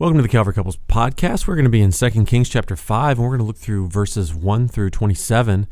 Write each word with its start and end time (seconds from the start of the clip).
Welcome 0.00 0.16
to 0.16 0.22
the 0.22 0.30
Calvary 0.30 0.54
Couples 0.54 0.78
podcast. 0.88 1.46
We're 1.46 1.56
going 1.56 1.66
to 1.66 1.70
be 1.70 1.82
in 1.82 1.90
2 1.92 2.24
Kings 2.24 2.48
chapter 2.48 2.74
5, 2.74 3.18
and 3.18 3.22
we're 3.22 3.36
going 3.36 3.40
to 3.40 3.44
look 3.44 3.58
through 3.58 3.88
verses 3.88 4.34
1 4.34 4.66
through 4.66 4.88
27. 4.88 5.66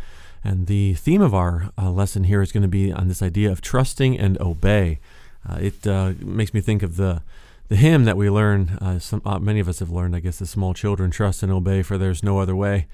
And 0.45 0.67
the 0.67 0.93
theme 0.93 1.23
of 1.23 1.35
our 1.35 1.71
uh, 1.79 1.91
lesson 1.91 2.25
here 2.25 2.43
is 2.43 2.53
going 2.53 2.61
to 2.61 2.69
be 2.69 2.93
on 2.93 3.09
this 3.09 3.23
idea 3.23 3.51
of 3.51 3.63
trusting 3.63 4.19
and 4.19 4.39
obey. 4.39 5.01
Uh, 5.49 5.57
it 5.63 5.87
uh, 5.87 6.13
makes 6.21 6.53
me 6.53 6.61
think 6.61 6.83
of 6.83 6.97
the 6.97 7.23
the 7.69 7.77
hymn 7.77 8.05
that 8.05 8.19
we 8.19 8.29
learn. 8.29 8.77
Uh, 8.83 8.99
some 8.99 9.23
uh, 9.25 9.39
many 9.39 9.61
of 9.61 9.69
us 9.69 9.79
have 9.79 9.89
learned, 9.89 10.15
I 10.15 10.21
guess, 10.21 10.43
as 10.43 10.51
small 10.51 10.75
children: 10.75 11.11
"Trust 11.11 11.43
and 11.43 11.51
obey, 11.51 11.81
for 11.81 11.97
there's 11.97 12.23
no 12.23 12.39
other 12.39 12.55
way 12.55 12.87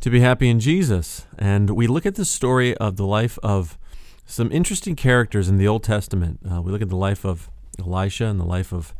to 0.00 0.10
be 0.10 0.18
happy 0.18 0.48
in 0.48 0.58
Jesus." 0.58 1.26
And 1.38 1.70
we 1.70 1.86
look 1.86 2.06
at 2.06 2.16
the 2.16 2.24
story 2.24 2.76
of 2.78 2.96
the 2.96 3.06
life 3.06 3.38
of 3.44 3.78
some 4.26 4.50
interesting 4.50 4.96
characters 4.96 5.48
in 5.48 5.58
the 5.58 5.68
Old 5.68 5.84
Testament. 5.84 6.40
Uh, 6.44 6.60
we 6.60 6.72
look 6.72 6.82
at 6.82 6.88
the 6.88 6.96
life 6.96 7.24
of 7.24 7.48
Elisha 7.78 8.26
and 8.26 8.40
the 8.40 8.44
life 8.44 8.72
of 8.72 8.92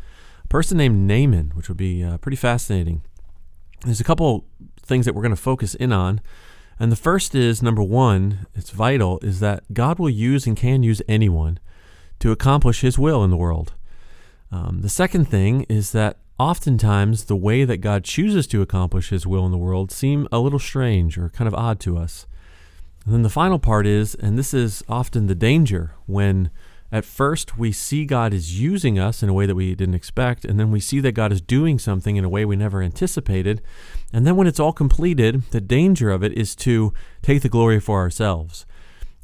person 0.53 0.77
named 0.77 1.09
Naaman, 1.09 1.53
which 1.55 1.71
would 1.71 1.79
be 1.79 2.05
uh, 2.05 2.19
pretty 2.19 2.37
fascinating. 2.37 3.01
There's 3.87 4.03
a 4.03 4.05
couple 4.05 4.45
things 4.83 5.07
that 5.07 5.15
we're 5.15 5.23
going 5.23 5.35
to 5.35 5.41
focus 5.41 5.75
in 5.75 5.95
on. 5.95 6.21
And 6.79 6.93
the 6.93 6.97
first 6.97 7.35
is 7.35 7.63
number 7.63 7.83
one, 7.83 8.47
it's 8.55 8.69
vital, 8.69 9.19
is 9.23 9.41
that 9.41 9.65
God 9.73 9.99
will 9.99 10.11
use 10.11 10.47
and 10.47 10.55
can 10.55 10.83
use 10.83 11.01
anyone 11.09 11.59
to 12.19 12.33
accomplish 12.33 12.83
his 12.83 12.99
will 12.99 13.25
in 13.25 13.31
the 13.31 13.37
world. 13.39 13.73
Um, 14.51 14.83
the 14.83 14.91
second 14.91 15.25
thing 15.25 15.63
is 15.71 15.93
that 15.93 16.19
oftentimes 16.39 17.25
the 17.25 17.35
way 17.35 17.65
that 17.65 17.79
God 17.79 18.05
chooses 18.05 18.47
to 18.49 18.61
accomplish 18.61 19.09
his 19.09 19.27
will 19.27 19.47
in 19.47 19.53
the 19.53 19.57
world 19.57 19.91
seem 19.91 20.29
a 20.31 20.39
little 20.39 20.59
strange 20.59 21.17
or 21.17 21.31
kind 21.31 21.49
of 21.49 21.55
odd 21.55 21.81
to 21.81 21.97
us. 21.97 22.27
And 23.07 23.15
then 23.15 23.23
the 23.23 23.31
final 23.31 23.59
part 23.59 23.87
is, 23.87 24.15
and 24.17 24.39
this 24.39 24.53
is 24.53 24.85
often 24.87 25.29
the 25.29 25.35
danger 25.35 25.95
when 26.05 26.51
at 26.93 27.07
first, 27.07 27.57
we 27.57 27.73
see 27.73 28.05
God 28.05 28.35
is 28.35 28.61
using 28.61 28.99
us 28.99 29.23
in 29.23 29.31
a 29.31 29.33
way 29.33 29.47
that 29.47 29.55
we 29.55 29.75
didn't 29.75 29.95
expect, 29.95 30.45
and 30.45 30.61
then 30.61 30.71
we 30.71 30.79
see 30.79 31.01
that 31.01 31.13
God 31.13 31.33
is 31.33 31.41
doing 31.41 31.79
something 31.79 32.17
in 32.17 32.25
a 32.25 32.29
way 32.29 32.45
we 32.45 32.55
never 32.55 32.83
anticipated. 32.83 33.63
And 34.13 34.27
then 34.27 34.37
when 34.37 34.47
it's 34.47 34.61
all 34.61 34.75
completed, 34.75 35.51
the 35.53 35.61
danger 35.63 36.11
of 36.11 36.23
it 36.23 36.35
is 36.35 36.55
to 36.57 36.93
take 37.23 37.41
the 37.41 37.49
glory 37.49 37.81
for 37.81 37.99
ourselves. 37.99 38.67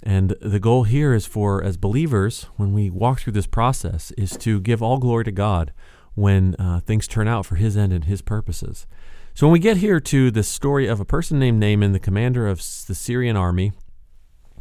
And 0.03 0.31
the 0.41 0.59
goal 0.59 0.85
here 0.85 1.13
is 1.13 1.27
for, 1.27 1.63
as 1.63 1.77
believers, 1.77 2.47
when 2.57 2.73
we 2.73 2.89
walk 2.89 3.21
through 3.21 3.35
this 3.35 3.47
process, 3.47 4.13
is 4.13 4.39
to 4.39 4.61
give 4.61 4.83
all 4.83 4.97
glory 4.97 5.25
to 5.25 5.33
God 5.33 5.75
when 6.15 6.55
uh, 6.59 6.81
things 6.81 7.07
turn 7.07 7.29
out 7.29 7.45
for 7.45 7.57
His 7.57 7.77
end 7.77 7.93
and 7.93 8.05
His 8.05 8.23
purposes. 8.23 8.87
So 9.35 9.47
when 9.47 9.53
we 9.53 9.59
get 9.59 9.77
here 9.77 10.01
to 10.01 10.31
the 10.31 10.43
story 10.43 10.87
of 10.87 11.01
a 11.01 11.05
person 11.05 11.39
named 11.39 11.61
Naaman, 11.61 11.93
the 11.93 12.01
commander 12.01 12.49
of 12.49 12.59
the 12.87 12.95
Syrian 12.95 13.37
army, 13.37 13.73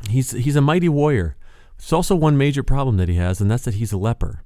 he's, 0.09 0.31
he's 0.31 0.57
a 0.57 0.61
mighty 0.61 0.89
warrior. 0.89 1.36
There's 1.77 1.93
also 1.93 2.15
one 2.15 2.37
major 2.37 2.63
problem 2.63 2.97
that 2.97 3.09
he 3.09 3.15
has, 3.15 3.39
and 3.39 3.49
that's 3.49 3.65
that 3.65 3.75
he's 3.75 3.93
a 3.93 3.97
leper. 3.97 4.43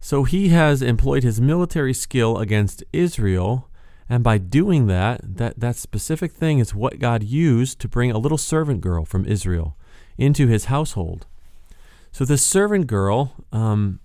So 0.00 0.24
he 0.24 0.48
has 0.48 0.82
employed 0.82 1.22
his 1.22 1.40
military 1.40 1.94
skill 1.94 2.38
against 2.38 2.82
Israel, 2.92 3.70
and 4.08 4.24
by 4.24 4.38
doing 4.38 4.88
that, 4.88 5.20
that, 5.36 5.60
that 5.60 5.76
specific 5.76 6.32
thing 6.32 6.58
is 6.58 6.74
what 6.74 6.98
God 6.98 7.22
used 7.22 7.78
to 7.80 7.88
bring 7.88 8.10
a 8.10 8.18
little 8.18 8.38
servant 8.38 8.80
girl 8.80 9.04
from 9.04 9.24
Israel 9.26 9.76
into 10.18 10.48
his 10.48 10.66
household. 10.66 11.26
So 12.10 12.24
this 12.24 12.44
servant 12.44 12.88
girl, 12.88 13.34
um, 13.52 14.00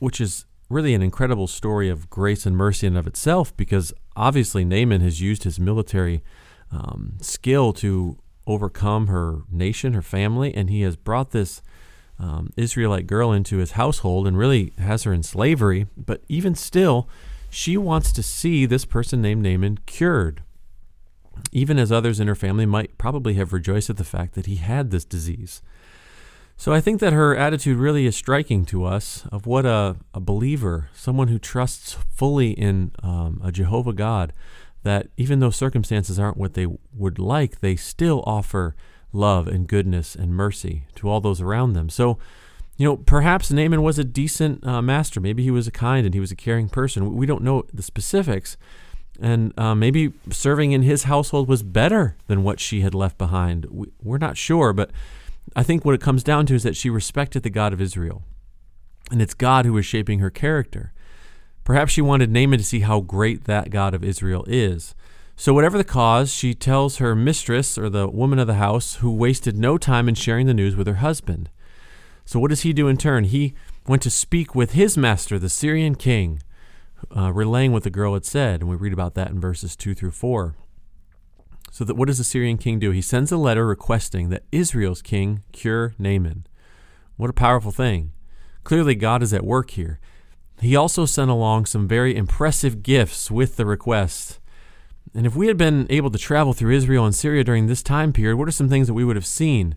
which 0.00 0.20
is 0.20 0.44
really 0.68 0.92
an 0.92 1.02
incredible 1.02 1.46
story 1.46 1.88
of 1.88 2.10
grace 2.10 2.44
and 2.44 2.56
mercy 2.56 2.86
in 2.86 2.96
of 2.96 3.06
itself, 3.06 3.56
because 3.56 3.92
obviously 4.16 4.64
Naaman 4.64 5.00
has 5.00 5.20
used 5.20 5.44
his 5.44 5.58
military 5.58 6.22
um, 6.70 7.14
skill 7.22 7.72
to 7.74 8.18
overcome 8.48 9.06
her 9.06 9.42
nation, 9.50 9.92
her 9.92 10.02
family, 10.02 10.52
and 10.54 10.68
he 10.70 10.80
has 10.80 10.96
brought 10.96 11.30
this 11.30 11.62
um, 12.18 12.50
Israelite 12.56 13.06
girl 13.06 13.30
into 13.30 13.58
his 13.58 13.72
household 13.72 14.26
and 14.26 14.36
really 14.36 14.72
has 14.78 15.04
her 15.04 15.12
in 15.12 15.22
slavery. 15.22 15.86
But 15.96 16.24
even 16.28 16.56
still, 16.56 17.08
she 17.50 17.76
wants 17.76 18.10
to 18.12 18.22
see 18.22 18.66
this 18.66 18.84
person 18.84 19.22
named 19.22 19.42
Naaman 19.42 19.78
cured. 19.86 20.42
Even 21.52 21.78
as 21.78 21.92
others 21.92 22.18
in 22.18 22.26
her 22.26 22.34
family 22.34 22.66
might 22.66 22.98
probably 22.98 23.34
have 23.34 23.52
rejoiced 23.52 23.90
at 23.90 23.96
the 23.96 24.04
fact 24.04 24.34
that 24.34 24.46
he 24.46 24.56
had 24.56 24.90
this 24.90 25.04
disease. 25.04 25.62
So 26.56 26.72
I 26.72 26.80
think 26.80 26.98
that 26.98 27.12
her 27.12 27.36
attitude 27.36 27.78
really 27.78 28.04
is 28.04 28.16
striking 28.16 28.64
to 28.64 28.84
us 28.84 29.24
of 29.30 29.46
what 29.46 29.64
a, 29.64 29.94
a 30.12 30.18
believer, 30.18 30.88
someone 30.92 31.28
who 31.28 31.38
trusts 31.38 31.96
fully 32.10 32.50
in 32.50 32.90
um, 33.00 33.40
a 33.44 33.52
Jehovah 33.52 33.92
God, 33.92 34.32
that 34.82 35.08
even 35.16 35.40
though 35.40 35.50
circumstances 35.50 36.18
aren't 36.18 36.36
what 36.36 36.54
they 36.54 36.66
would 36.94 37.18
like, 37.18 37.60
they 37.60 37.76
still 37.76 38.22
offer 38.26 38.74
love 39.12 39.48
and 39.48 39.66
goodness 39.66 40.14
and 40.14 40.34
mercy 40.34 40.84
to 40.94 41.08
all 41.08 41.20
those 41.20 41.40
around 41.40 41.72
them. 41.72 41.88
So, 41.88 42.18
you 42.76 42.86
know, 42.86 42.96
perhaps 42.96 43.50
Naaman 43.50 43.82
was 43.82 43.98
a 43.98 44.04
decent 44.04 44.64
uh, 44.66 44.80
master. 44.80 45.20
Maybe 45.20 45.42
he 45.42 45.50
was 45.50 45.66
a 45.66 45.72
kind 45.72 46.06
and 46.06 46.14
he 46.14 46.20
was 46.20 46.30
a 46.30 46.36
caring 46.36 46.68
person. 46.68 47.14
We 47.14 47.26
don't 47.26 47.42
know 47.42 47.64
the 47.72 47.82
specifics. 47.82 48.56
And 49.20 49.58
uh, 49.58 49.74
maybe 49.74 50.12
serving 50.30 50.70
in 50.70 50.82
his 50.82 51.04
household 51.04 51.48
was 51.48 51.64
better 51.64 52.16
than 52.28 52.44
what 52.44 52.60
she 52.60 52.82
had 52.82 52.94
left 52.94 53.18
behind. 53.18 53.66
We, 53.68 53.88
we're 54.00 54.18
not 54.18 54.36
sure, 54.36 54.72
but 54.72 54.90
I 55.56 55.64
think 55.64 55.84
what 55.84 55.94
it 55.94 56.00
comes 56.00 56.22
down 56.22 56.46
to 56.46 56.54
is 56.54 56.62
that 56.62 56.76
she 56.76 56.88
respected 56.88 57.42
the 57.42 57.50
God 57.50 57.72
of 57.72 57.80
Israel. 57.80 58.22
And 59.10 59.20
it's 59.20 59.34
God 59.34 59.64
who 59.64 59.76
is 59.78 59.86
shaping 59.86 60.20
her 60.20 60.30
character. 60.30 60.92
Perhaps 61.68 61.92
she 61.92 62.00
wanted 62.00 62.30
Naaman 62.30 62.58
to 62.58 62.64
see 62.64 62.80
how 62.80 63.02
great 63.02 63.44
that 63.44 63.68
God 63.68 63.92
of 63.92 64.02
Israel 64.02 64.42
is. 64.48 64.94
So, 65.36 65.52
whatever 65.52 65.76
the 65.76 65.84
cause, 65.84 66.32
she 66.32 66.54
tells 66.54 66.96
her 66.96 67.14
mistress 67.14 67.76
or 67.76 67.90
the 67.90 68.08
woman 68.08 68.38
of 68.38 68.46
the 68.46 68.54
house 68.54 68.94
who 68.94 69.14
wasted 69.14 69.54
no 69.54 69.76
time 69.76 70.08
in 70.08 70.14
sharing 70.14 70.46
the 70.46 70.54
news 70.54 70.76
with 70.76 70.86
her 70.86 70.94
husband. 70.94 71.50
So, 72.24 72.40
what 72.40 72.48
does 72.48 72.62
he 72.62 72.72
do 72.72 72.88
in 72.88 72.96
turn? 72.96 73.24
He 73.24 73.52
went 73.86 74.00
to 74.00 74.10
speak 74.10 74.54
with 74.54 74.72
his 74.72 74.96
master, 74.96 75.38
the 75.38 75.50
Syrian 75.50 75.94
king, 75.94 76.42
uh, 77.14 77.34
relaying 77.34 77.72
what 77.72 77.82
the 77.82 77.90
girl 77.90 78.14
had 78.14 78.24
said. 78.24 78.62
And 78.62 78.70
we 78.70 78.76
read 78.76 78.94
about 78.94 79.12
that 79.16 79.28
in 79.28 79.38
verses 79.38 79.76
2 79.76 79.94
through 79.94 80.12
4. 80.12 80.54
So, 81.70 81.84
that, 81.84 81.96
what 81.96 82.08
does 82.08 82.16
the 82.16 82.24
Syrian 82.24 82.56
king 82.56 82.78
do? 82.78 82.92
He 82.92 83.02
sends 83.02 83.30
a 83.30 83.36
letter 83.36 83.66
requesting 83.66 84.30
that 84.30 84.44
Israel's 84.50 85.02
king 85.02 85.42
cure 85.52 85.94
Naaman. 85.98 86.46
What 87.18 87.28
a 87.28 87.34
powerful 87.34 87.72
thing. 87.72 88.12
Clearly, 88.64 88.94
God 88.94 89.22
is 89.22 89.34
at 89.34 89.44
work 89.44 89.72
here. 89.72 90.00
He 90.60 90.74
also 90.74 91.04
sent 91.06 91.30
along 91.30 91.66
some 91.66 91.86
very 91.86 92.16
impressive 92.16 92.82
gifts 92.82 93.30
with 93.30 93.56
the 93.56 93.66
request. 93.66 94.40
And 95.14 95.26
if 95.26 95.36
we 95.36 95.46
had 95.46 95.56
been 95.56 95.86
able 95.88 96.10
to 96.10 96.18
travel 96.18 96.52
through 96.52 96.74
Israel 96.74 97.04
and 97.04 97.14
Syria 97.14 97.44
during 97.44 97.66
this 97.66 97.82
time 97.82 98.12
period, 98.12 98.36
what 98.36 98.48
are 98.48 98.52
some 98.52 98.68
things 98.68 98.88
that 98.88 98.94
we 98.94 99.04
would 99.04 99.16
have 99.16 99.26
seen? 99.26 99.76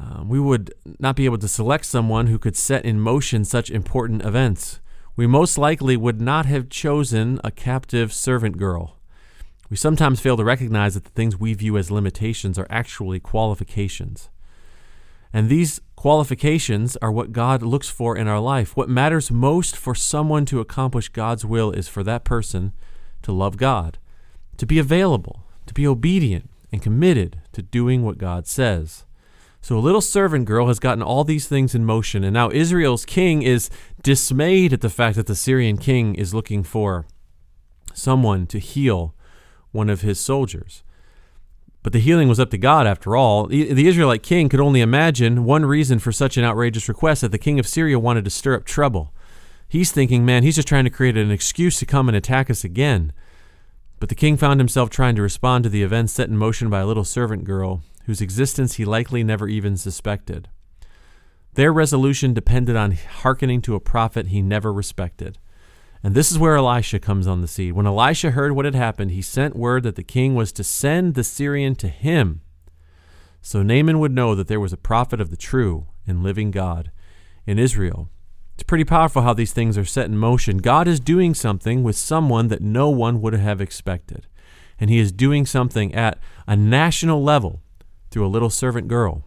Uh, 0.00 0.24
we 0.26 0.38
would 0.38 0.74
not 0.98 1.16
be 1.16 1.24
able 1.24 1.38
to 1.38 1.48
select 1.48 1.86
someone 1.86 2.26
who 2.26 2.38
could 2.38 2.56
set 2.56 2.84
in 2.84 3.00
motion 3.00 3.44
such 3.44 3.70
important 3.70 4.24
events. 4.24 4.80
We 5.16 5.26
most 5.26 5.56
likely 5.56 5.96
would 5.96 6.20
not 6.20 6.46
have 6.46 6.68
chosen 6.68 7.40
a 7.44 7.50
captive 7.50 8.12
servant 8.12 8.58
girl. 8.58 8.98
We 9.70 9.76
sometimes 9.76 10.20
fail 10.20 10.36
to 10.36 10.44
recognize 10.44 10.94
that 10.94 11.04
the 11.04 11.10
things 11.10 11.38
we 11.38 11.54
view 11.54 11.78
as 11.78 11.90
limitations 11.90 12.58
are 12.58 12.66
actually 12.68 13.20
qualifications. 13.20 14.28
And 15.34 15.48
these 15.48 15.80
qualifications 15.96 16.96
are 17.02 17.10
what 17.10 17.32
God 17.32 17.60
looks 17.60 17.88
for 17.88 18.16
in 18.16 18.28
our 18.28 18.38
life. 18.38 18.76
What 18.76 18.88
matters 18.88 19.32
most 19.32 19.76
for 19.76 19.92
someone 19.92 20.46
to 20.46 20.60
accomplish 20.60 21.08
God's 21.08 21.44
will 21.44 21.72
is 21.72 21.88
for 21.88 22.04
that 22.04 22.22
person 22.22 22.72
to 23.22 23.32
love 23.32 23.56
God, 23.56 23.98
to 24.58 24.64
be 24.64 24.78
available, 24.78 25.44
to 25.66 25.74
be 25.74 25.88
obedient, 25.88 26.48
and 26.70 26.80
committed 26.80 27.40
to 27.52 27.62
doing 27.62 28.04
what 28.04 28.16
God 28.16 28.46
says. 28.46 29.06
So 29.60 29.76
a 29.76 29.80
little 29.80 30.00
servant 30.00 30.44
girl 30.44 30.68
has 30.68 30.78
gotten 30.78 31.02
all 31.02 31.24
these 31.24 31.48
things 31.48 31.74
in 31.74 31.84
motion, 31.84 32.22
and 32.22 32.34
now 32.34 32.50
Israel's 32.50 33.04
king 33.04 33.42
is 33.42 33.70
dismayed 34.02 34.72
at 34.72 34.82
the 34.82 34.90
fact 34.90 35.16
that 35.16 35.26
the 35.26 35.34
Syrian 35.34 35.78
king 35.78 36.14
is 36.14 36.34
looking 36.34 36.62
for 36.62 37.06
someone 37.92 38.46
to 38.48 38.60
heal 38.60 39.14
one 39.72 39.90
of 39.90 40.02
his 40.02 40.20
soldiers. 40.20 40.84
But 41.84 41.92
the 41.92 42.00
healing 42.00 42.28
was 42.28 42.40
up 42.40 42.50
to 42.50 42.58
God 42.58 42.86
after 42.86 43.14
all. 43.14 43.46
The 43.46 43.86
Israelite 43.86 44.22
king 44.22 44.48
could 44.48 44.58
only 44.58 44.80
imagine 44.80 45.44
one 45.44 45.66
reason 45.66 45.98
for 45.98 46.12
such 46.12 46.38
an 46.38 46.44
outrageous 46.44 46.88
request 46.88 47.20
that 47.20 47.30
the 47.30 47.38
king 47.38 47.60
of 47.60 47.68
Syria 47.68 47.98
wanted 47.98 48.24
to 48.24 48.30
stir 48.30 48.54
up 48.54 48.64
trouble. 48.64 49.12
He's 49.68 49.92
thinking, 49.92 50.24
man, 50.24 50.44
he's 50.44 50.56
just 50.56 50.66
trying 50.66 50.84
to 50.84 50.90
create 50.90 51.18
an 51.18 51.30
excuse 51.30 51.78
to 51.78 51.86
come 51.86 52.08
and 52.08 52.16
attack 52.16 52.48
us 52.48 52.64
again. 52.64 53.12
But 54.00 54.08
the 54.08 54.14
king 54.14 54.38
found 54.38 54.60
himself 54.60 54.88
trying 54.88 55.14
to 55.16 55.22
respond 55.22 55.64
to 55.64 55.70
the 55.70 55.82
events 55.82 56.14
set 56.14 56.30
in 56.30 56.38
motion 56.38 56.70
by 56.70 56.80
a 56.80 56.86
little 56.86 57.04
servant 57.04 57.44
girl 57.44 57.82
whose 58.06 58.22
existence 58.22 58.74
he 58.74 58.86
likely 58.86 59.22
never 59.22 59.46
even 59.46 59.76
suspected. 59.76 60.48
Their 61.52 61.72
resolution 61.72 62.32
depended 62.32 62.76
on 62.76 62.92
hearkening 62.92 63.60
to 63.62 63.74
a 63.74 63.80
prophet 63.80 64.28
he 64.28 64.40
never 64.40 64.72
respected. 64.72 65.38
And 66.04 66.14
this 66.14 66.30
is 66.30 66.38
where 66.38 66.56
Elisha 66.56 66.98
comes 66.98 67.26
on 67.26 67.40
the 67.40 67.48
scene. 67.48 67.74
When 67.74 67.86
Elisha 67.86 68.32
heard 68.32 68.52
what 68.52 68.66
had 68.66 68.74
happened, 68.74 69.12
he 69.12 69.22
sent 69.22 69.56
word 69.56 69.84
that 69.84 69.96
the 69.96 70.02
king 70.02 70.34
was 70.34 70.52
to 70.52 70.62
send 70.62 71.14
the 71.14 71.24
Syrian 71.24 71.74
to 71.76 71.88
him. 71.88 72.42
So 73.40 73.62
Naaman 73.62 73.98
would 73.98 74.12
know 74.12 74.34
that 74.34 74.46
there 74.46 74.60
was 74.60 74.74
a 74.74 74.76
prophet 74.76 75.18
of 75.18 75.30
the 75.30 75.36
true 75.38 75.86
and 76.06 76.22
living 76.22 76.50
God 76.50 76.90
in 77.46 77.58
Israel. 77.58 78.10
It's 78.52 78.62
pretty 78.62 78.84
powerful 78.84 79.22
how 79.22 79.32
these 79.32 79.54
things 79.54 79.78
are 79.78 79.84
set 79.86 80.04
in 80.04 80.18
motion. 80.18 80.58
God 80.58 80.86
is 80.86 81.00
doing 81.00 81.32
something 81.32 81.82
with 81.82 81.96
someone 81.96 82.48
that 82.48 82.60
no 82.60 82.90
one 82.90 83.22
would 83.22 83.32
have 83.32 83.62
expected. 83.62 84.26
And 84.78 84.90
he 84.90 84.98
is 84.98 85.10
doing 85.10 85.46
something 85.46 85.94
at 85.94 86.18
a 86.46 86.54
national 86.54 87.22
level 87.22 87.62
through 88.10 88.26
a 88.26 88.28
little 88.28 88.50
servant 88.50 88.88
girl. 88.88 89.24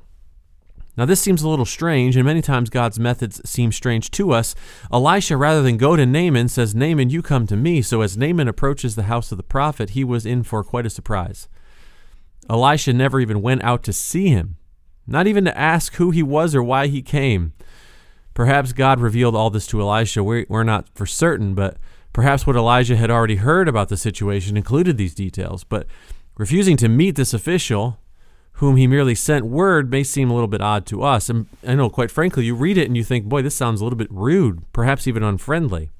Now, 0.97 1.05
this 1.05 1.21
seems 1.21 1.43
a 1.43 1.49
little 1.49 1.65
strange, 1.65 2.15
and 2.15 2.25
many 2.25 2.41
times 2.41 2.71
God's 2.71 2.99
methods 2.99 3.39
seem 3.47 3.71
strange 3.71 4.09
to 4.11 4.31
us. 4.31 4.55
Elisha, 4.91 5.37
rather 5.37 5.61
than 5.61 5.77
go 5.77 5.95
to 5.95 6.05
Naaman, 6.07 6.47
says, 6.47 6.73
Naaman, 6.73 7.11
you 7.11 7.21
come 7.21 7.45
to 7.47 7.55
me. 7.55 7.83
So, 7.83 8.01
as 8.01 8.17
Naaman 8.17 8.47
approaches 8.47 8.95
the 8.95 9.03
house 9.03 9.31
of 9.31 9.37
the 9.37 9.43
prophet, 9.43 9.91
he 9.91 10.03
was 10.03 10.25
in 10.25 10.41
for 10.41 10.63
quite 10.63 10.87
a 10.87 10.89
surprise. 10.89 11.47
Elisha 12.49 12.93
never 12.93 13.19
even 13.19 13.43
went 13.43 13.63
out 13.63 13.83
to 13.83 13.93
see 13.93 14.29
him, 14.29 14.57
not 15.05 15.27
even 15.27 15.45
to 15.45 15.57
ask 15.57 15.95
who 15.95 16.09
he 16.09 16.23
was 16.23 16.55
or 16.55 16.63
why 16.63 16.87
he 16.87 17.01
came. 17.03 17.53
Perhaps 18.33 18.73
God 18.73 18.99
revealed 18.99 19.35
all 19.35 19.49
this 19.49 19.67
to 19.67 19.81
Elisha. 19.81 20.23
We're 20.23 20.63
not 20.63 20.89
for 20.95 21.05
certain, 21.05 21.53
but 21.53 21.77
perhaps 22.13 22.47
what 22.47 22.55
Elijah 22.55 22.95
had 22.95 23.11
already 23.11 23.35
heard 23.35 23.67
about 23.67 23.89
the 23.89 23.97
situation 23.97 24.57
included 24.57 24.97
these 24.97 25.13
details. 25.13 25.63
But 25.63 25.85
refusing 26.37 26.77
to 26.77 26.87
meet 26.89 27.15
this 27.15 27.33
official 27.33 27.99
whom 28.57 28.75
he 28.75 28.87
merely 28.87 29.13
sent 29.13 29.45
word 29.45 29.91
may 29.91 30.03
seem 30.03 30.29
a 30.29 30.33
little 30.33 30.47
bit 30.47 30.61
odd 30.61 30.85
to 30.87 31.03
us. 31.03 31.29
And 31.29 31.45
I 31.65 31.75
know, 31.75 31.89
quite 31.89 32.09
frankly, 32.09 32.45
you 32.45 32.55
read 32.55 32.77
it 32.77 32.87
and 32.87 32.97
you 32.97 33.03
think, 33.03 33.25
boy, 33.25 33.43
this 33.43 33.55
sounds 33.55 33.81
a 33.81 33.83
little 33.83 33.97
bit 33.97 34.11
rude, 34.11 34.63
perhaps 34.73 35.07
even 35.07 35.23
unfriendly. 35.23 35.91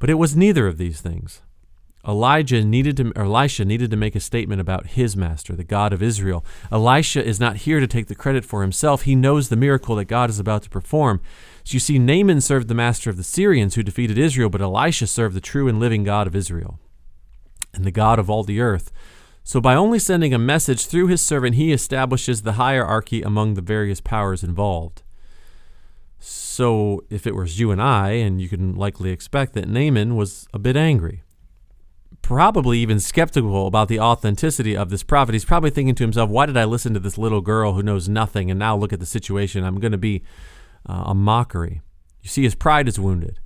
But 0.00 0.10
it 0.10 0.14
was 0.14 0.36
neither 0.36 0.66
of 0.66 0.78
these 0.78 1.00
things. 1.00 1.42
Elijah 2.06 2.64
needed 2.64 2.96
to, 2.96 3.12
Elisha 3.14 3.64
needed 3.64 3.90
to 3.90 3.96
make 3.96 4.16
a 4.16 4.20
statement 4.20 4.60
about 4.60 4.88
his 4.88 5.16
master, 5.16 5.54
the 5.54 5.62
God 5.62 5.92
of 5.92 6.02
Israel. 6.02 6.44
Elisha 6.72 7.24
is 7.24 7.38
not 7.38 7.58
here 7.58 7.78
to 7.78 7.86
take 7.86 8.06
the 8.06 8.14
credit 8.14 8.44
for 8.44 8.62
himself. 8.62 9.02
He 9.02 9.14
knows 9.14 9.48
the 9.48 9.56
miracle 9.56 9.96
that 9.96 10.06
God 10.06 10.30
is 10.30 10.40
about 10.40 10.62
to 10.62 10.70
perform. 10.70 11.20
So 11.62 11.74
you 11.74 11.80
see, 11.80 11.98
Naaman 11.98 12.40
served 12.40 12.68
the 12.68 12.74
master 12.74 13.10
of 13.10 13.16
the 13.16 13.22
Syrians 13.22 13.74
who 13.74 13.82
defeated 13.82 14.18
Israel, 14.18 14.48
but 14.48 14.62
Elisha 14.62 15.06
served 15.06 15.36
the 15.36 15.40
true 15.40 15.68
and 15.68 15.78
living 15.78 16.02
God 16.02 16.26
of 16.26 16.34
Israel 16.34 16.80
and 17.74 17.84
the 17.84 17.92
God 17.92 18.18
of 18.18 18.28
all 18.28 18.42
the 18.42 18.60
earth. 18.60 18.90
So, 19.42 19.60
by 19.60 19.74
only 19.74 19.98
sending 19.98 20.34
a 20.34 20.38
message 20.38 20.86
through 20.86 21.08
his 21.08 21.20
servant, 21.20 21.56
he 21.56 21.72
establishes 21.72 22.42
the 22.42 22.52
hierarchy 22.52 23.22
among 23.22 23.54
the 23.54 23.62
various 23.62 24.00
powers 24.00 24.44
involved. 24.44 25.02
So, 26.18 27.02
if 27.08 27.26
it 27.26 27.34
was 27.34 27.58
you 27.58 27.70
and 27.70 27.80
I, 27.80 28.10
and 28.10 28.40
you 28.40 28.48
can 28.48 28.74
likely 28.74 29.10
expect 29.10 29.54
that 29.54 29.68
Naaman 29.68 30.14
was 30.14 30.46
a 30.52 30.58
bit 30.58 30.76
angry, 30.76 31.22
probably 32.22 32.78
even 32.78 33.00
skeptical 33.00 33.66
about 33.66 33.88
the 33.88 33.98
authenticity 33.98 34.76
of 34.76 34.90
this 34.90 35.02
prophet. 35.02 35.32
He's 35.32 35.44
probably 35.44 35.70
thinking 35.70 35.94
to 35.96 36.04
himself, 36.04 36.30
why 36.30 36.46
did 36.46 36.56
I 36.56 36.64
listen 36.64 36.94
to 36.94 37.00
this 37.00 37.18
little 37.18 37.40
girl 37.40 37.72
who 37.72 37.82
knows 37.82 38.08
nothing? 38.08 38.50
And 38.50 38.58
now 38.58 38.76
look 38.76 38.92
at 38.92 39.00
the 39.00 39.06
situation. 39.06 39.64
I'm 39.64 39.80
going 39.80 39.92
to 39.92 39.98
be 39.98 40.22
uh, 40.88 41.04
a 41.06 41.14
mockery. 41.14 41.80
You 42.22 42.28
see, 42.28 42.42
his 42.42 42.54
pride 42.54 42.88
is 42.88 43.00
wounded. 43.00 43.40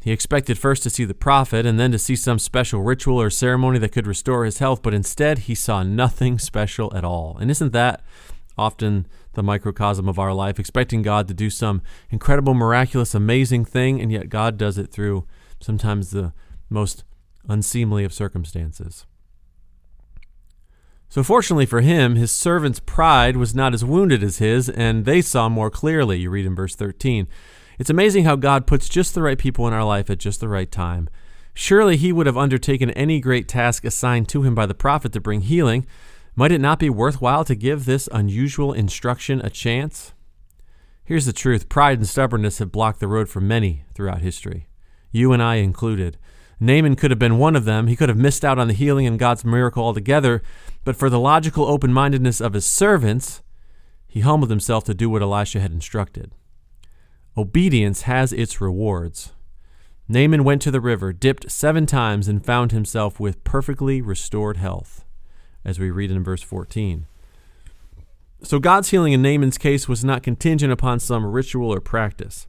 He 0.00 0.12
expected 0.12 0.58
first 0.58 0.82
to 0.84 0.90
see 0.90 1.04
the 1.04 1.14
prophet 1.14 1.66
and 1.66 1.78
then 1.78 1.90
to 1.92 1.98
see 1.98 2.16
some 2.16 2.38
special 2.38 2.82
ritual 2.82 3.20
or 3.20 3.30
ceremony 3.30 3.78
that 3.80 3.92
could 3.92 4.06
restore 4.06 4.44
his 4.44 4.58
health, 4.58 4.82
but 4.82 4.94
instead 4.94 5.40
he 5.40 5.54
saw 5.54 5.82
nothing 5.82 6.38
special 6.38 6.94
at 6.94 7.04
all. 7.04 7.36
And 7.40 7.50
isn't 7.50 7.72
that 7.72 8.02
often 8.56 9.06
the 9.34 9.42
microcosm 9.42 10.08
of 10.08 10.18
our 10.18 10.32
life, 10.32 10.58
expecting 10.58 11.02
God 11.02 11.28
to 11.28 11.34
do 11.34 11.50
some 11.50 11.82
incredible, 12.10 12.54
miraculous, 12.54 13.14
amazing 13.14 13.64
thing, 13.64 14.00
and 14.00 14.10
yet 14.10 14.28
God 14.28 14.56
does 14.56 14.78
it 14.78 14.90
through 14.90 15.26
sometimes 15.60 16.10
the 16.10 16.32
most 16.68 17.04
unseemly 17.48 18.04
of 18.04 18.12
circumstances? 18.12 19.06
So, 21.08 21.22
fortunately 21.22 21.66
for 21.66 21.80
him, 21.80 22.16
his 22.16 22.30
servant's 22.30 22.80
pride 22.80 23.36
was 23.36 23.54
not 23.54 23.72
as 23.72 23.84
wounded 23.84 24.22
as 24.22 24.38
his, 24.38 24.68
and 24.68 25.04
they 25.04 25.22
saw 25.22 25.48
more 25.48 25.70
clearly. 25.70 26.18
You 26.18 26.30
read 26.30 26.44
in 26.44 26.54
verse 26.54 26.74
13. 26.74 27.26
It's 27.78 27.90
amazing 27.90 28.24
how 28.24 28.34
God 28.34 28.66
puts 28.66 28.88
just 28.88 29.14
the 29.14 29.22
right 29.22 29.38
people 29.38 29.68
in 29.68 29.72
our 29.72 29.84
life 29.84 30.10
at 30.10 30.18
just 30.18 30.40
the 30.40 30.48
right 30.48 30.70
time. 30.70 31.08
Surely 31.54 31.96
he 31.96 32.12
would 32.12 32.26
have 32.26 32.36
undertaken 32.36 32.90
any 32.90 33.20
great 33.20 33.48
task 33.48 33.84
assigned 33.84 34.28
to 34.28 34.42
him 34.42 34.54
by 34.54 34.66
the 34.66 34.74
prophet 34.74 35.12
to 35.12 35.20
bring 35.20 35.42
healing. 35.42 35.86
Might 36.34 36.52
it 36.52 36.60
not 36.60 36.78
be 36.78 36.90
worthwhile 36.90 37.44
to 37.44 37.54
give 37.54 37.84
this 37.84 38.08
unusual 38.12 38.72
instruction 38.72 39.40
a 39.40 39.50
chance? 39.50 40.12
Here's 41.04 41.26
the 41.26 41.32
truth 41.32 41.68
pride 41.68 41.98
and 41.98 42.08
stubbornness 42.08 42.58
have 42.58 42.72
blocked 42.72 43.00
the 43.00 43.08
road 43.08 43.28
for 43.28 43.40
many 43.40 43.84
throughout 43.94 44.20
history, 44.20 44.68
you 45.10 45.32
and 45.32 45.42
I 45.42 45.56
included. 45.56 46.18
Naaman 46.60 46.96
could 46.96 47.10
have 47.10 47.18
been 47.18 47.38
one 47.38 47.54
of 47.54 47.64
them. 47.64 47.86
He 47.86 47.96
could 47.96 48.08
have 48.08 48.18
missed 48.18 48.44
out 48.44 48.58
on 48.58 48.68
the 48.68 48.74
healing 48.74 49.06
and 49.06 49.18
God's 49.18 49.44
miracle 49.44 49.84
altogether, 49.84 50.42
but 50.84 50.96
for 50.96 51.08
the 51.08 51.20
logical 51.20 51.64
open 51.66 51.92
mindedness 51.92 52.40
of 52.40 52.54
his 52.54 52.66
servants, 52.66 53.42
he 54.08 54.20
humbled 54.20 54.50
himself 54.50 54.84
to 54.84 54.94
do 54.94 55.08
what 55.08 55.22
Elisha 55.22 55.60
had 55.60 55.72
instructed. 55.72 56.32
Obedience 57.38 58.02
has 58.02 58.32
its 58.32 58.60
rewards. 58.60 59.30
Naaman 60.08 60.42
went 60.42 60.60
to 60.62 60.72
the 60.72 60.80
river, 60.80 61.12
dipped 61.12 61.48
seven 61.52 61.86
times, 61.86 62.26
and 62.26 62.44
found 62.44 62.72
himself 62.72 63.20
with 63.20 63.44
perfectly 63.44 64.02
restored 64.02 64.56
health, 64.56 65.04
as 65.64 65.78
we 65.78 65.88
read 65.88 66.10
in 66.10 66.24
verse 66.24 66.42
14. 66.42 67.06
So 68.42 68.58
God's 68.58 68.90
healing 68.90 69.12
in 69.12 69.22
Naaman's 69.22 69.56
case 69.56 69.86
was 69.86 70.04
not 70.04 70.24
contingent 70.24 70.72
upon 70.72 70.98
some 70.98 71.24
ritual 71.24 71.72
or 71.72 71.80
practice. 71.80 72.48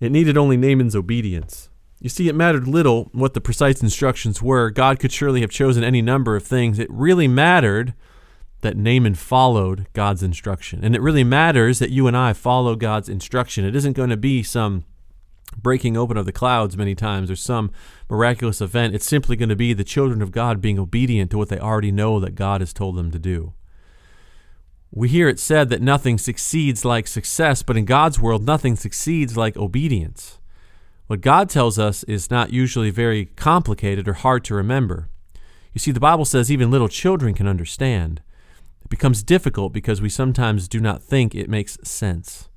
It 0.00 0.10
needed 0.10 0.38
only 0.38 0.56
Naaman's 0.56 0.96
obedience. 0.96 1.68
You 2.00 2.08
see, 2.08 2.26
it 2.26 2.34
mattered 2.34 2.66
little 2.66 3.10
what 3.12 3.34
the 3.34 3.40
precise 3.42 3.82
instructions 3.82 4.40
were. 4.40 4.70
God 4.70 4.98
could 4.98 5.12
surely 5.12 5.42
have 5.42 5.50
chosen 5.50 5.84
any 5.84 6.00
number 6.00 6.36
of 6.36 6.42
things. 6.42 6.78
It 6.78 6.90
really 6.90 7.28
mattered 7.28 7.92
that 8.62 8.76
Naaman 8.76 9.14
followed 9.14 9.86
God's 9.92 10.22
instruction. 10.22 10.84
And 10.84 10.94
it 10.94 11.00
really 11.00 11.24
matters 11.24 11.78
that 11.78 11.90
you 11.90 12.06
and 12.06 12.16
I 12.16 12.32
follow 12.32 12.76
God's 12.76 13.08
instruction. 13.08 13.64
It 13.64 13.74
isn't 13.76 13.94
going 13.96 14.10
to 14.10 14.16
be 14.16 14.42
some 14.42 14.84
breaking 15.56 15.96
open 15.96 16.16
of 16.16 16.26
the 16.26 16.32
clouds 16.32 16.76
many 16.76 16.94
times 16.94 17.30
or 17.30 17.36
some 17.36 17.70
miraculous 18.08 18.60
event. 18.60 18.94
It's 18.94 19.06
simply 19.06 19.36
going 19.36 19.48
to 19.48 19.56
be 19.56 19.72
the 19.72 19.84
children 19.84 20.22
of 20.22 20.32
God 20.32 20.60
being 20.60 20.78
obedient 20.78 21.30
to 21.32 21.38
what 21.38 21.48
they 21.48 21.58
already 21.58 21.90
know 21.92 22.20
that 22.20 22.34
God 22.34 22.60
has 22.60 22.72
told 22.72 22.96
them 22.96 23.10
to 23.10 23.18
do. 23.18 23.54
We 24.92 25.08
hear 25.08 25.28
it 25.28 25.38
said 25.38 25.68
that 25.70 25.82
nothing 25.82 26.18
succeeds 26.18 26.84
like 26.84 27.06
success, 27.06 27.62
but 27.62 27.76
in 27.76 27.84
God's 27.84 28.18
world, 28.18 28.44
nothing 28.44 28.74
succeeds 28.74 29.36
like 29.36 29.56
obedience. 29.56 30.38
What 31.06 31.20
God 31.20 31.48
tells 31.48 31.78
us 31.78 32.02
is 32.04 32.30
not 32.30 32.52
usually 32.52 32.90
very 32.90 33.26
complicated 33.26 34.08
or 34.08 34.14
hard 34.14 34.44
to 34.44 34.54
remember. 34.54 35.08
You 35.72 35.78
see, 35.78 35.92
the 35.92 36.00
Bible 36.00 36.24
says 36.24 36.50
even 36.50 36.70
little 36.70 36.88
children 36.88 37.34
can 37.34 37.46
understand. 37.46 38.20
Becomes 38.90 39.22
difficult 39.22 39.72
because 39.72 40.02
we 40.02 40.10
sometimes 40.10 40.68
do 40.68 40.80
not 40.80 41.02
think 41.02 41.34
it 41.34 41.48
makes 41.48 41.78
sense. 41.82 42.50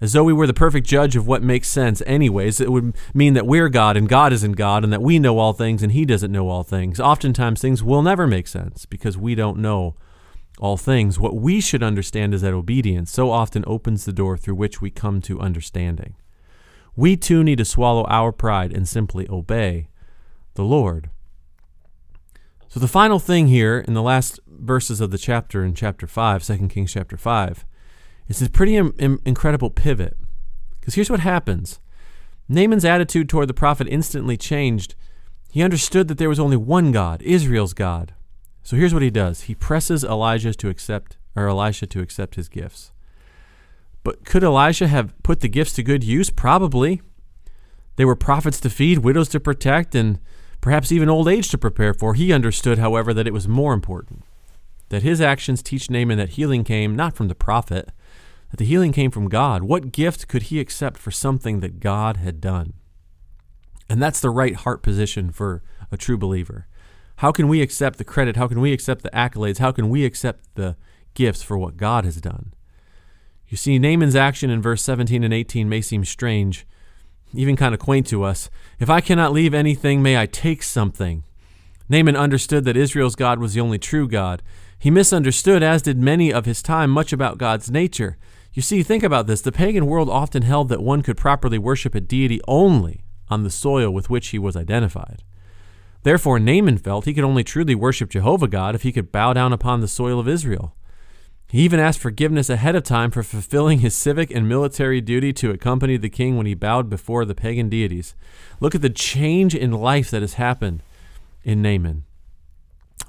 As 0.00 0.14
though 0.14 0.24
we 0.24 0.32
were 0.32 0.46
the 0.46 0.54
perfect 0.54 0.86
judge 0.86 1.14
of 1.14 1.26
what 1.26 1.42
makes 1.42 1.68
sense, 1.68 2.02
anyways, 2.06 2.60
it 2.60 2.72
would 2.72 2.96
mean 3.14 3.34
that 3.34 3.46
we're 3.46 3.68
God 3.68 3.96
and 3.96 4.08
God 4.08 4.32
isn't 4.32 4.52
God 4.52 4.82
and 4.82 4.92
that 4.92 5.02
we 5.02 5.18
know 5.18 5.38
all 5.38 5.52
things 5.52 5.82
and 5.82 5.92
He 5.92 6.04
doesn't 6.04 6.32
know 6.32 6.48
all 6.48 6.62
things. 6.62 6.98
Oftentimes, 6.98 7.60
things 7.60 7.84
will 7.84 8.02
never 8.02 8.26
make 8.26 8.48
sense 8.48 8.86
because 8.86 9.18
we 9.18 9.34
don't 9.34 9.58
know 9.58 9.94
all 10.58 10.76
things. 10.76 11.18
What 11.18 11.36
we 11.36 11.60
should 11.60 11.82
understand 11.82 12.34
is 12.34 12.42
that 12.42 12.54
obedience 12.54 13.10
so 13.10 13.30
often 13.30 13.64
opens 13.66 14.04
the 14.04 14.12
door 14.12 14.36
through 14.36 14.54
which 14.54 14.80
we 14.80 14.90
come 14.90 15.20
to 15.22 15.40
understanding. 15.40 16.14
We 16.96 17.16
too 17.16 17.42
need 17.44 17.58
to 17.58 17.64
swallow 17.64 18.04
our 18.08 18.32
pride 18.32 18.72
and 18.72 18.88
simply 18.88 19.28
obey 19.28 19.88
the 20.54 20.64
Lord. 20.64 21.10
So, 22.72 22.80
the 22.80 22.88
final 22.88 23.18
thing 23.18 23.48
here 23.48 23.84
in 23.86 23.92
the 23.92 24.00
last 24.00 24.40
verses 24.46 25.02
of 25.02 25.10
the 25.10 25.18
chapter 25.18 25.62
in 25.62 25.74
chapter 25.74 26.06
5, 26.06 26.42
2 26.42 26.68
Kings 26.68 26.94
chapter 26.94 27.18
5, 27.18 27.66
is 28.28 28.40
a 28.40 28.48
pretty 28.48 28.78
Im- 28.78 28.94
Im- 28.98 29.20
incredible 29.26 29.68
pivot. 29.68 30.16
Because 30.80 30.94
here's 30.94 31.10
what 31.10 31.20
happens 31.20 31.80
Naaman's 32.48 32.86
attitude 32.86 33.28
toward 33.28 33.50
the 33.50 33.52
prophet 33.52 33.86
instantly 33.90 34.38
changed. 34.38 34.94
He 35.50 35.62
understood 35.62 36.08
that 36.08 36.16
there 36.16 36.30
was 36.30 36.40
only 36.40 36.56
one 36.56 36.92
God, 36.92 37.20
Israel's 37.20 37.74
God. 37.74 38.14
So 38.62 38.76
here's 38.76 38.94
what 38.94 39.02
he 39.02 39.10
does. 39.10 39.42
He 39.42 39.54
presses 39.54 40.02
Elijah 40.02 40.54
to 40.54 40.70
accept 40.70 41.18
or 41.36 41.48
Elisha 41.48 41.86
to 41.88 42.00
accept 42.00 42.36
his 42.36 42.48
gifts. 42.48 42.90
But 44.02 44.24
could 44.24 44.42
Elisha 44.42 44.88
have 44.88 45.12
put 45.22 45.40
the 45.40 45.48
gifts 45.48 45.74
to 45.74 45.82
good 45.82 46.04
use? 46.04 46.30
Probably. 46.30 47.02
They 47.96 48.06
were 48.06 48.16
prophets 48.16 48.60
to 48.60 48.70
feed, 48.70 49.00
widows 49.00 49.28
to 49.28 49.40
protect, 49.40 49.94
and 49.94 50.18
perhaps 50.62 50.90
even 50.90 51.10
old 51.10 51.28
age 51.28 51.50
to 51.50 51.58
prepare 51.58 51.92
for. 51.92 52.14
He 52.14 52.32
understood, 52.32 52.78
however, 52.78 53.12
that 53.12 53.26
it 53.26 53.34
was 53.34 53.46
more 53.46 53.74
important 53.74 54.24
that 54.92 55.02
his 55.02 55.22
actions 55.22 55.62
teach 55.62 55.88
Naaman 55.88 56.18
that 56.18 56.30
healing 56.30 56.64
came 56.64 56.94
not 56.94 57.16
from 57.16 57.28
the 57.28 57.34
prophet, 57.34 57.90
that 58.50 58.58
the 58.58 58.66
healing 58.66 58.92
came 58.92 59.10
from 59.10 59.30
God. 59.30 59.62
What 59.62 59.90
gift 59.90 60.28
could 60.28 60.44
he 60.44 60.60
accept 60.60 60.98
for 60.98 61.10
something 61.10 61.60
that 61.60 61.80
God 61.80 62.18
had 62.18 62.42
done? 62.42 62.74
And 63.88 64.02
that's 64.02 64.20
the 64.20 64.28
right 64.28 64.54
heart 64.54 64.82
position 64.82 65.30
for 65.30 65.62
a 65.90 65.96
true 65.96 66.18
believer. 66.18 66.66
How 67.16 67.32
can 67.32 67.48
we 67.48 67.62
accept 67.62 67.96
the 67.96 68.04
credit? 68.04 68.36
How 68.36 68.46
can 68.46 68.60
we 68.60 68.74
accept 68.74 69.02
the 69.02 69.08
accolades? 69.10 69.58
How 69.58 69.72
can 69.72 69.88
we 69.88 70.04
accept 70.04 70.44
the 70.56 70.76
gifts 71.14 71.42
for 71.42 71.56
what 71.56 71.78
God 71.78 72.04
has 72.04 72.20
done? 72.20 72.52
You 73.48 73.56
see, 73.56 73.78
Naaman's 73.78 74.16
action 74.16 74.50
in 74.50 74.60
verse 74.60 74.82
17 74.82 75.24
and 75.24 75.32
18 75.32 75.70
may 75.70 75.80
seem 75.80 76.04
strange, 76.04 76.66
even 77.34 77.56
kind 77.56 77.74
of 77.74 77.80
quaint 77.80 78.06
to 78.08 78.22
us. 78.22 78.50
If 78.78 78.90
I 78.90 79.00
cannot 79.00 79.32
leave 79.32 79.54
anything, 79.54 80.02
may 80.02 80.18
I 80.18 80.26
take 80.26 80.62
something. 80.62 81.24
Naaman 81.88 82.16
understood 82.16 82.64
that 82.64 82.76
Israel's 82.76 83.16
God 83.16 83.38
was 83.38 83.54
the 83.54 83.60
only 83.60 83.78
true 83.78 84.08
God. 84.08 84.42
He 84.78 84.90
misunderstood, 84.90 85.62
as 85.62 85.82
did 85.82 85.98
many 85.98 86.32
of 86.32 86.44
his 86.44 86.62
time, 86.62 86.90
much 86.90 87.12
about 87.12 87.38
God's 87.38 87.70
nature. 87.70 88.16
You 88.52 88.62
see, 88.62 88.82
think 88.82 89.02
about 89.02 89.26
this. 89.26 89.40
The 89.40 89.52
pagan 89.52 89.86
world 89.86 90.10
often 90.10 90.42
held 90.42 90.68
that 90.68 90.82
one 90.82 91.02
could 91.02 91.16
properly 91.16 91.58
worship 91.58 91.94
a 91.94 92.00
deity 92.00 92.40
only 92.46 93.04
on 93.30 93.44
the 93.44 93.50
soil 93.50 93.90
with 93.90 94.10
which 94.10 94.28
he 94.28 94.38
was 94.38 94.56
identified. 94.56 95.22
Therefore, 96.02 96.38
Naaman 96.38 96.78
felt 96.78 97.04
he 97.04 97.14
could 97.14 97.24
only 97.24 97.44
truly 97.44 97.74
worship 97.74 98.10
Jehovah 98.10 98.48
God 98.48 98.74
if 98.74 98.82
he 98.82 98.92
could 98.92 99.12
bow 99.12 99.32
down 99.32 99.52
upon 99.52 99.80
the 99.80 99.88
soil 99.88 100.18
of 100.18 100.28
Israel. 100.28 100.74
He 101.52 101.60
even 101.64 101.80
asked 101.80 101.98
forgiveness 101.98 102.48
ahead 102.48 102.74
of 102.76 102.82
time 102.82 103.10
for 103.10 103.22
fulfilling 103.22 103.80
his 103.80 103.94
civic 103.94 104.30
and 104.30 104.48
military 104.48 105.02
duty 105.02 105.34
to 105.34 105.50
accompany 105.50 105.98
the 105.98 106.08
king 106.08 106.38
when 106.38 106.46
he 106.46 106.54
bowed 106.54 106.88
before 106.88 107.26
the 107.26 107.34
pagan 107.34 107.68
deities. 107.68 108.14
Look 108.58 108.74
at 108.74 108.80
the 108.80 108.88
change 108.88 109.54
in 109.54 109.70
life 109.70 110.10
that 110.10 110.22
has 110.22 110.34
happened 110.34 110.82
in 111.44 111.60
Naaman. 111.60 112.04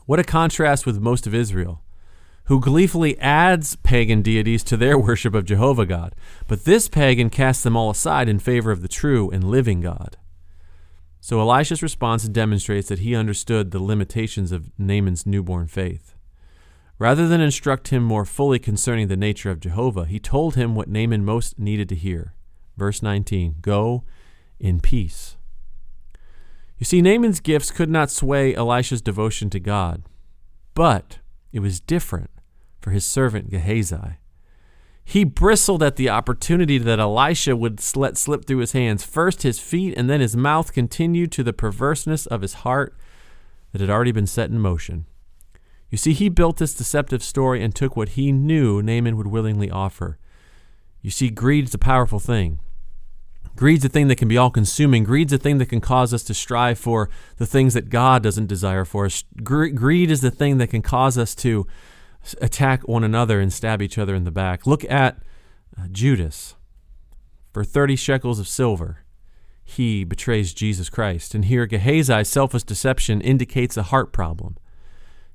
What 0.07 0.19
a 0.19 0.25
contrast 0.25 0.85
with 0.85 1.00
most 1.00 1.25
of 1.25 1.33
Israel, 1.33 1.83
who 2.47 2.59
gleefully 2.59 3.17
adds 3.17 3.77
pagan 3.77 4.21
deities 4.21 4.65
to 4.65 4.75
their 4.75 5.00
worship 5.00 5.33
of 5.33 5.45
Jehovah 5.45 5.85
God. 5.85 6.13
But 6.50 6.65
this 6.65 6.89
pagan 6.89 7.29
casts 7.29 7.63
them 7.63 7.77
all 7.77 7.91
aside 7.91 8.27
in 8.27 8.39
favor 8.39 8.71
of 8.71 8.81
the 8.81 8.89
true 8.89 9.31
and 9.31 9.45
living 9.45 9.79
God. 9.79 10.17
So 11.21 11.39
Elisha's 11.39 11.81
response 11.81 12.27
demonstrates 12.27 12.89
that 12.89 13.00
he 13.00 13.15
understood 13.15 13.71
the 13.71 13.81
limitations 13.81 14.51
of 14.51 14.69
Naaman's 14.77 15.25
newborn 15.25 15.67
faith. 15.67 16.12
Rather 17.00 17.27
than 17.27 17.41
instruct 17.41 17.89
him 17.89 18.03
more 18.03 18.25
fully 18.25 18.59
concerning 18.59 19.07
the 19.07 19.17
nature 19.17 19.50
of 19.50 19.59
Jehovah, 19.59 20.05
he 20.05 20.19
told 20.19 20.55
him 20.55 20.75
what 20.75 20.88
Naaman 20.88 21.25
most 21.25 21.57
needed 21.59 21.89
to 21.89 21.95
hear. 21.95 22.33
Verse 22.77 23.01
19 23.01 23.55
Go 23.62 24.03
in 24.59 24.79
peace. 24.79 25.35
You 26.77 26.85
see, 26.85 27.01
Naaman's 27.01 27.39
gifts 27.39 27.71
could 27.71 27.89
not 27.89 28.12
sway 28.12 28.53
Elisha's 28.53 29.01
devotion 29.01 29.50
to 29.51 29.59
God, 29.59 30.03
but 30.73 31.19
it 31.51 31.59
was 31.59 31.79
different 31.79 32.29
for 32.81 32.91
his 32.91 33.05
servant 33.05 33.50
Gehazi. 33.50 34.17
He 35.05 35.23
bristled 35.23 35.83
at 35.83 35.97
the 35.97 36.09
opportunity 36.09 36.77
that 36.77 37.00
Elisha 37.00 37.55
would 37.55 37.81
let 37.95 38.17
slip 38.17 38.45
through 38.45 38.59
his 38.59 38.71
hands. 38.71 39.03
First 39.03 39.43
his 39.43 39.59
feet 39.59 39.93
and 39.97 40.09
then 40.09 40.21
his 40.21 40.35
mouth 40.35 40.71
continued 40.71 41.31
to 41.33 41.43
the 41.43 41.53
perverseness 41.53 42.25
of 42.25 42.41
his 42.41 42.53
heart 42.55 42.95
that 43.71 43.81
had 43.81 43.89
already 43.89 44.12
been 44.12 44.27
set 44.27 44.50
in 44.50 44.59
motion. 44.59 45.05
You 45.93 45.97
see, 45.97 46.13
he 46.13 46.27
built 46.27 46.57
this 46.57 46.73
deceptive 46.73 47.21
story 47.21 47.63
and 47.63 47.75
took 47.75 47.95
what 47.95 48.09
he 48.17 48.31
knew 48.31 48.81
Naaman 48.81 49.15
would 49.15 49.27
willingly 49.27 49.69
offer. 49.69 50.17
You 51.03 51.12
see, 51.12 51.29
greed's 51.29 51.75
a 51.75 51.77
powerful 51.77 52.17
thing. 52.17 52.57
Greed's 53.55 53.85
a 53.85 53.89
thing 53.89 54.07
that 54.07 54.15
can 54.15 54.27
be 54.27 54.35
all 54.35 54.50
consuming. 54.50 55.03
Greed's 55.03 55.33
a 55.33 55.38
thing 55.38 55.59
that 55.59 55.67
can 55.67 55.81
cause 55.81 56.12
us 56.12 56.23
to 56.23 56.33
strive 56.33 56.79
for 56.79 57.12
the 57.38 57.45
things 57.45 57.75
that 57.75 57.91
God 57.91 58.23
doesn't 58.23 58.47
desire 58.47 58.85
for 58.85 59.05
us. 59.05 59.23
Greed 59.43 60.09
is 60.09 60.21
the 60.21 60.31
thing 60.31 60.57
that 60.57 60.71
can 60.71 60.81
cause 60.81 61.15
us 61.15 61.35
to 61.35 61.67
attack 62.41 62.88
one 62.88 63.03
another 63.03 63.39
and 63.39 63.53
stab 63.53 63.79
each 63.79 64.00
other 64.00 64.15
in 64.15 64.23
the 64.23 64.31
back. 64.31 64.65
Look 64.65 64.83
at 64.85 65.19
uh, 65.77 65.89
Judas. 65.91 66.55
For 67.51 67.63
30 67.63 67.97
shekels 67.97 68.39
of 68.39 68.47
silver, 68.47 69.03
he 69.63 70.03
betrays 70.05 70.55
Jesus 70.55 70.89
Christ. 70.89 71.35
And 71.35 71.45
here, 71.45 71.67
Gehazi's 71.67 72.29
selfish 72.29 72.63
deception 72.63 73.21
indicates 73.21 73.77
a 73.77 73.83
heart 73.83 74.12
problem. 74.12 74.57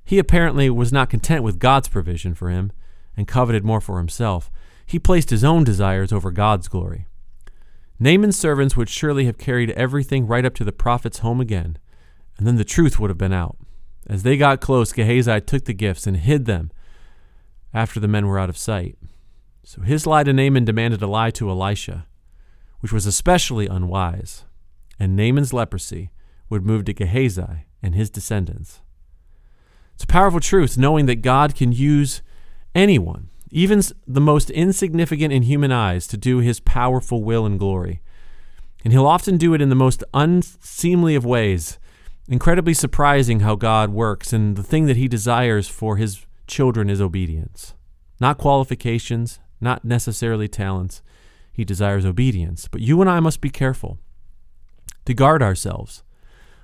He 0.03 0.19
apparently 0.19 0.69
was 0.69 0.91
not 0.91 1.09
content 1.09 1.43
with 1.43 1.59
God's 1.59 1.87
provision 1.87 2.33
for 2.33 2.49
him 2.49 2.71
and 3.15 3.27
coveted 3.27 3.63
more 3.63 3.81
for 3.81 3.97
himself. 3.97 4.49
He 4.85 4.97
placed 4.97 5.29
his 5.29 5.43
own 5.43 5.63
desires 5.63 6.11
over 6.11 6.31
God's 6.31 6.67
glory. 6.67 7.05
Naaman's 7.99 8.37
servants 8.37 8.77
would 8.77 8.89
surely 8.89 9.25
have 9.25 9.37
carried 9.37 9.71
everything 9.71 10.25
right 10.25 10.45
up 10.45 10.55
to 10.55 10.63
the 10.63 10.71
prophet's 10.71 11.19
home 11.19 11.41
again, 11.41 11.77
and 12.37 12.47
then 12.47 12.55
the 12.55 12.63
truth 12.63 12.99
would 12.99 13.09
have 13.09 13.17
been 13.17 13.33
out. 13.33 13.57
As 14.07 14.23
they 14.23 14.37
got 14.37 14.61
close, 14.61 14.93
Gehazi 14.93 15.41
took 15.41 15.65
the 15.65 15.73
gifts 15.73 16.07
and 16.07 16.17
hid 16.17 16.45
them 16.45 16.71
after 17.73 17.99
the 17.99 18.07
men 18.07 18.25
were 18.25 18.39
out 18.39 18.49
of 18.49 18.57
sight. 18.57 18.97
So 19.63 19.81
his 19.81 20.07
lie 20.07 20.23
to 20.23 20.33
Naaman 20.33 20.65
demanded 20.65 21.01
a 21.01 21.07
lie 21.07 21.31
to 21.31 21.49
Elisha, 21.49 22.07
which 22.79 22.93
was 22.93 23.05
especially 23.05 23.67
unwise, 23.67 24.45
and 24.97 25.15
Naaman's 25.15 25.53
leprosy 25.53 26.09
would 26.49 26.65
move 26.65 26.85
to 26.85 26.93
Gehazi 26.93 27.65
and 27.83 27.93
his 27.93 28.09
descendants. 28.09 28.81
It's 29.99 30.05
a 30.05 30.07
powerful 30.07 30.39
truth 30.39 30.77
knowing 30.77 31.07
that 31.07 31.21
God 31.21 31.55
can 31.55 31.73
use 31.73 32.21
anyone, 32.73 33.27
even 33.51 33.81
the 34.07 34.21
most 34.21 34.49
insignificant 34.49 35.33
in 35.33 35.43
human 35.43 35.73
eyes, 35.73 36.07
to 36.07 36.15
do 36.15 36.37
his 36.37 36.61
powerful 36.61 37.21
will 37.21 37.45
and 37.45 37.59
glory. 37.59 38.01
And 38.85 38.93
he'll 38.93 39.05
often 39.05 39.35
do 39.35 39.53
it 39.53 39.61
in 39.61 39.67
the 39.67 39.75
most 39.75 40.01
unseemly 40.13 41.15
of 41.15 41.25
ways. 41.25 41.79
Incredibly 42.29 42.73
surprising 42.73 43.41
how 43.41 43.55
God 43.55 43.89
works, 43.89 44.31
and 44.31 44.55
the 44.55 44.63
thing 44.63 44.85
that 44.85 44.95
he 44.95 45.09
desires 45.09 45.67
for 45.67 45.97
his 45.97 46.25
children 46.47 46.89
is 46.89 47.01
obedience. 47.01 47.73
Not 48.21 48.37
qualifications, 48.37 49.41
not 49.59 49.83
necessarily 49.83 50.47
talents. 50.47 51.01
He 51.51 51.65
desires 51.65 52.05
obedience. 52.05 52.69
But 52.69 52.79
you 52.79 53.01
and 53.01 53.09
I 53.09 53.19
must 53.19 53.41
be 53.41 53.49
careful 53.49 53.99
to 55.03 55.13
guard 55.13 55.43
ourselves 55.43 56.03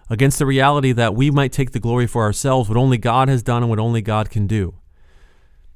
against 0.10 0.40
the 0.40 0.46
reality 0.46 0.92
that 0.92 1.16
we 1.16 1.32
might 1.32 1.52
take 1.52 1.72
the 1.72 1.80
glory 1.80 2.08
for 2.08 2.24
ourselves, 2.24 2.70
what 2.70 2.78
only 2.78 2.98
God 2.98 3.28
has 3.28 3.44
done 3.44 3.64
and 3.64 3.70
what 3.70 3.80
only 3.80 4.02
God 4.02 4.30
can 4.30 4.48
do. 4.48 4.76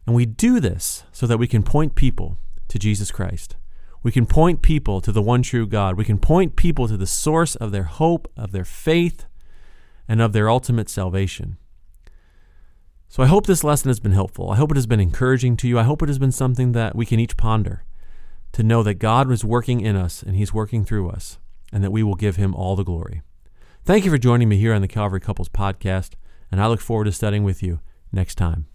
And 0.06 0.16
we 0.16 0.26
do 0.26 0.60
this 0.60 1.04
so 1.12 1.28
that 1.28 1.38
we 1.38 1.48
can 1.48 1.64
point 1.64 1.96
people 1.96 2.38
to 2.68 2.80
Jesus 2.80 3.12
Christ. 3.12 3.56
We 4.02 4.12
can 4.12 4.26
point 4.26 4.62
people 4.62 5.02
to 5.02 5.12
the 5.12 5.22
one 5.22 5.42
true 5.42 5.68
God. 5.68 5.98
We 5.98 6.06
can 6.06 6.20
point 6.20 6.56
people 6.56 6.88
to 6.88 6.98
the 6.98 7.08
source 7.08 7.56
of 7.56 7.72
their 7.72 7.84
hope, 7.84 8.32
of 8.38 8.52
their 8.52 8.66
faith, 8.66 9.26
and 10.08 10.22
of 10.22 10.34
their 10.34 10.50
ultimate 10.50 10.90
salvation. 10.90 11.58
So 13.08 13.24
I 13.24 13.28
hope 13.28 13.48
this 13.48 13.64
lesson 13.64 13.90
has 13.90 14.00
been 14.00 14.12
helpful. 14.12 14.52
I 14.52 14.56
hope 14.56 14.72
it 14.72 14.78
has 14.78 14.88
been 14.88 15.00
encouraging 15.00 15.58
to 15.58 15.68
you. 15.68 15.80
I 15.80 15.84
hope 15.84 16.02
it 16.02 16.10
has 16.10 16.20
been 16.20 16.32
something 16.32 16.72
that 16.74 16.96
we 16.96 17.06
can 17.06 17.20
each 17.20 17.38
ponder 17.38 17.84
to 18.54 18.64
know 18.64 18.84
that 18.84 18.96
God 18.96 19.32
is 19.32 19.44
working 19.44 19.82
in 19.82 19.96
us 19.96 20.24
and 20.24 20.36
He's 20.36 20.54
working 20.54 20.86
through 20.86 21.10
us, 21.10 21.38
and 21.72 21.84
that 21.84 21.92
we 21.92 22.04
will 22.04 22.16
give 22.16 22.36
Him 22.36 22.56
all 22.56 22.76
the 22.76 22.84
glory. 22.84 23.22
Thank 23.90 24.06
you 24.06 24.12
for 24.12 24.20
joining 24.20 24.48
me 24.48 24.58
here 24.58 24.76
on 24.76 24.84
the 24.84 24.88
Calvary 24.88 25.20
Couples 25.20 25.50
Podcast, 25.50 26.12
and 26.52 26.62
I 26.62 26.68
look 26.68 26.80
forward 26.80 27.06
to 27.06 27.12
studying 27.12 27.44
with 27.44 27.64
you 27.64 27.80
next 28.12 28.36
time. 28.36 28.68